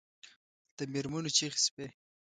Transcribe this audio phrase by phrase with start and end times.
[0.77, 1.87] د مېرمنو چیغې شوې.